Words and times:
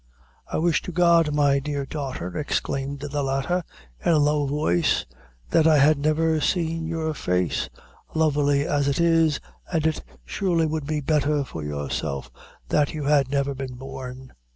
"I 0.51 0.57
wish 0.57 0.81
to 0.81 0.91
God, 0.91 1.31
my 1.31 1.59
dear 1.59 1.85
daughter," 1.85 2.35
exclaimed 2.35 3.01
the 3.01 3.21
latter, 3.21 3.63
in 4.03 4.13
a 4.13 4.17
low 4.17 4.47
voice, 4.47 5.05
"that 5.51 5.67
I 5.67 5.77
had 5.77 5.99
never 5.99 6.41
seen 6.41 6.87
your 6.87 7.13
face, 7.13 7.69
lovely 8.15 8.65
as 8.65 8.87
it 8.87 8.99
is, 8.99 9.39
an' 9.71 9.85
it 9.85 10.03
surely 10.25 10.65
would 10.65 10.87
be 10.87 11.01
betther 11.01 11.43
for 11.43 11.63
yourself 11.63 12.31
that 12.69 12.95
you 12.95 13.03
had 13.03 13.29
never 13.29 13.53
been 13.53 13.75
born." 13.75 14.33